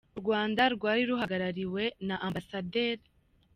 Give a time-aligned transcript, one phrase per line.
[0.17, 2.73] U Rwanda rwari ruhagarariwe na Amb.